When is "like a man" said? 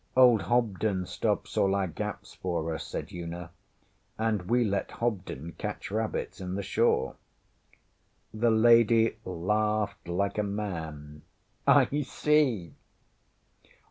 10.07-11.21